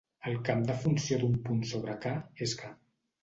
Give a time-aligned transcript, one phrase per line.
[0.29, 2.13] El camp de funció d'un punt sobre "K"
[2.47, 2.73] és "K".